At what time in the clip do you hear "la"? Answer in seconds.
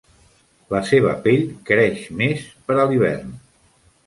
0.75-0.79